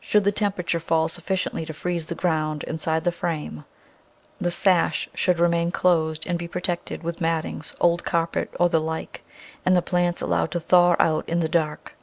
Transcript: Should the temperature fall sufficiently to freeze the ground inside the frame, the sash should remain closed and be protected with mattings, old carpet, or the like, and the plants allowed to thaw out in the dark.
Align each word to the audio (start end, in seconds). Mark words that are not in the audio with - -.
Should 0.00 0.24
the 0.24 0.32
temperature 0.32 0.78
fall 0.78 1.08
sufficiently 1.08 1.64
to 1.64 1.72
freeze 1.72 2.04
the 2.08 2.14
ground 2.14 2.62
inside 2.64 3.04
the 3.04 3.10
frame, 3.10 3.64
the 4.38 4.50
sash 4.50 5.08
should 5.14 5.38
remain 5.38 5.70
closed 5.70 6.26
and 6.26 6.38
be 6.38 6.46
protected 6.46 7.02
with 7.02 7.22
mattings, 7.22 7.74
old 7.80 8.04
carpet, 8.04 8.52
or 8.60 8.68
the 8.68 8.82
like, 8.82 9.22
and 9.64 9.74
the 9.74 9.80
plants 9.80 10.20
allowed 10.20 10.50
to 10.50 10.60
thaw 10.60 10.94
out 10.98 11.26
in 11.26 11.40
the 11.40 11.48
dark. 11.48 11.94